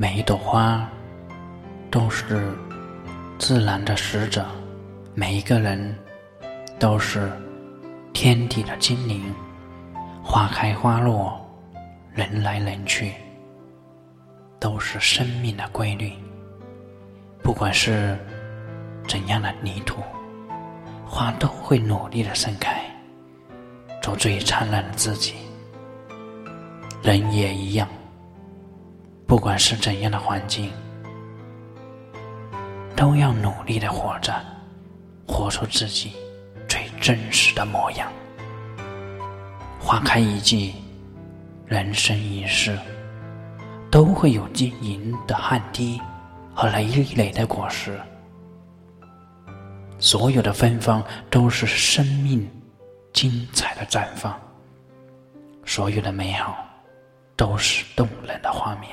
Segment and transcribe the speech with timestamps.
[0.00, 0.88] 每一朵花
[1.90, 2.56] 都是
[3.38, 4.46] 自然的使者，
[5.12, 5.94] 每一个人
[6.78, 7.30] 都是
[8.14, 9.22] 天地的精灵。
[10.24, 11.38] 花开花落，
[12.14, 13.12] 人来人去，
[14.58, 16.10] 都是生命的规律。
[17.42, 18.16] 不管是
[19.06, 20.00] 怎样的泥土，
[21.04, 22.82] 花都会努力的盛开，
[24.00, 25.34] 做最灿烂的自己。
[27.02, 27.86] 人也一样，
[29.30, 30.72] 不管是怎样的环境，
[32.96, 34.34] 都要努力的活着，
[35.24, 36.14] 活出自己
[36.68, 38.10] 最真实的模样。
[39.78, 40.74] 花开一季，
[41.64, 42.76] 人生一世，
[43.88, 46.00] 都会有晶莹的汗滴
[46.52, 48.00] 和累累的果实。
[50.00, 51.00] 所有的芬芳
[51.30, 52.50] 都是生命
[53.12, 54.36] 精彩的绽放，
[55.64, 56.66] 所有的美好
[57.36, 58.89] 都是动人的画面。